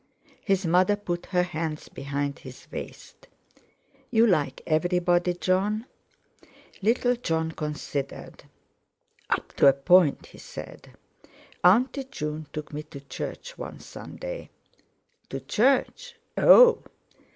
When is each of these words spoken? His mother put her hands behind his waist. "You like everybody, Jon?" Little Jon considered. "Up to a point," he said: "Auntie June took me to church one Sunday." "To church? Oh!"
His 0.43 0.65
mother 0.65 0.95
put 0.95 1.27
her 1.27 1.43
hands 1.43 1.87
behind 1.87 2.39
his 2.39 2.67
waist. 2.71 3.27
"You 4.09 4.25
like 4.25 4.63
everybody, 4.65 5.35
Jon?" 5.35 5.85
Little 6.81 7.15
Jon 7.15 7.51
considered. 7.51 8.45
"Up 9.29 9.53
to 9.57 9.67
a 9.67 9.73
point," 9.73 10.25
he 10.25 10.39
said: 10.39 10.95
"Auntie 11.63 12.05
June 12.05 12.47
took 12.51 12.73
me 12.73 12.81
to 12.81 12.99
church 13.01 13.59
one 13.59 13.79
Sunday." 13.79 14.49
"To 15.29 15.39
church? 15.39 16.15
Oh!" 16.35 16.81